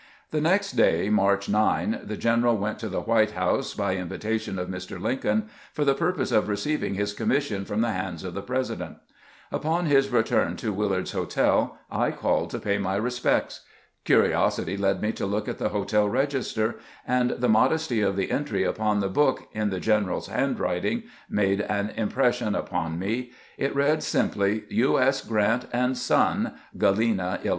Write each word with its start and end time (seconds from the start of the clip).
The 0.31 0.41
next 0.41 0.71
day, 0.71 1.11
March 1.11 1.47
9, 1.47 1.99
the 2.05 2.17
general 2.17 2.57
went 2.57 2.79
to 2.79 2.89
the 2.89 3.01
White 3.01 3.33
House, 3.33 3.75
by 3.75 3.95
invitation 3.97 4.57
of 4.57 4.67
Mr. 4.67 4.99
Lincoln, 4.99 5.47
for 5.73 5.85
the 5.85 5.93
purpose 5.93 6.31
of 6.31 6.47
receiving 6.49 6.95
his 6.95 7.13
commission 7.13 7.65
from 7.65 7.81
the 7.81 7.91
hands 7.91 8.23
of 8.23 8.33
the 8.33 8.41
Presi 8.41 8.79
dent. 8.79 8.97
Upon 9.51 9.85
his 9.85 10.09
return 10.09 10.55
to 10.55 10.73
Willard's 10.73 11.11
Hotel, 11.11 11.77
I 11.91 12.09
called 12.09 12.49
to 12.49 12.59
pay 12.59 12.79
my 12.79 12.95
respects. 12.95 13.61
Curiosity 14.03 14.75
led 14.75 15.03
me 15.03 15.11
to 15.11 15.27
look 15.27 15.47
at 15.47 15.59
the 15.59 15.69
hotel 15.69 16.09
register, 16.09 16.77
and 17.07 17.29
the 17.37 17.47
modesty 17.47 18.01
of 18.01 18.15
the 18.15 18.31
entry 18.31 18.63
upon 18.63 19.01
the 19.01 19.07
book, 19.07 19.49
in 19.53 19.69
the 19.69 19.79
general's 19.79 20.29
handwriting, 20.29 21.03
made 21.29 21.61
an 21.61 21.91
impression 21.91 22.55
upon 22.55 22.97
me. 22.97 23.07
22 23.07 23.13
CAMPAIGNING 23.13 23.19
WITH 23.19 23.35
GEANT 23.35 23.71
It 23.71 23.75
read 23.87 24.01
simply," 24.01 24.61
TJ. 24.71 25.01
S. 25.03 25.21
Grrant 25.23 25.67
and 25.71 25.95
son, 25.95 26.53
Galena, 26.75 27.39
lU." 27.43 27.49